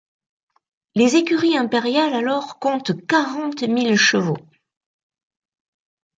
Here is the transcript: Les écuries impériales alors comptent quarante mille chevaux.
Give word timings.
Les 0.95 1.15
écuries 1.15 1.55
impériales 1.55 2.15
alors 2.15 2.57
comptent 2.57 3.05
quarante 3.05 3.61
mille 3.61 3.95
chevaux. 3.99 4.39